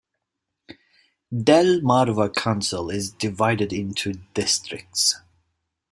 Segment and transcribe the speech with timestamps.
[1.31, 5.21] Del-Mar-Va Council is divided into districts.